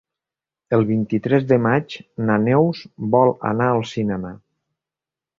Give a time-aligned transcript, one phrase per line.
[0.75, 1.97] El vint-i-tres de maig
[2.29, 2.81] na Neus
[3.17, 4.33] vol anar al cinema.